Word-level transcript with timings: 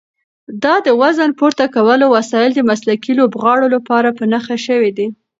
دا 0.63 0.75
د 0.85 0.87
وزن 1.01 1.29
پورته 1.39 1.65
کولو 1.75 2.05
وسایل 2.15 2.51
د 2.55 2.61
مسلکي 2.71 3.11
لوبغاړو 3.19 3.67
لپاره 3.75 4.09
په 4.17 4.23
نښه 4.31 4.57
شوي 4.65 4.91
دي. 4.97 5.07